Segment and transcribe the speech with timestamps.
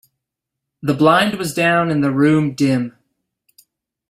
[0.81, 2.97] The blind was down and the room dim.